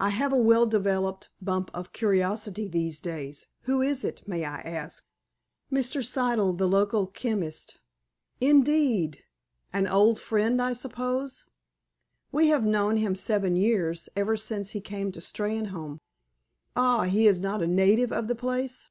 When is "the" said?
6.56-6.66, 18.28-18.34